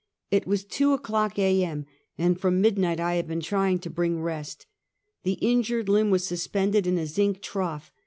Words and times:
It 0.31 0.47
was 0.47 0.63
two 0.63 0.93
o'clock 0.93 1.37
a. 1.37 1.63
m,, 1.63 1.85
and 2.17 2.39
from 2.41 2.59
mid 2.59 2.75
night 2.79 2.97
1 2.97 3.17
had 3.17 3.27
been 3.27 3.39
trying 3.39 3.77
to 3.81 3.89
bring 3.91 4.19
rest 4.19 4.65
The 5.21 5.33
injured 5.33 5.89
limb 5.89 6.09
was 6.09 6.25
suspended 6.25 6.87
in 6.87 6.97
a 6.97 7.05
zinc 7.05 7.39
trough. 7.43 7.91